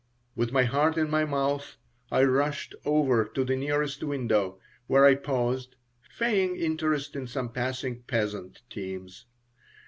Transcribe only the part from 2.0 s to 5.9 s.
I rushed over to the nearest window, where I paused,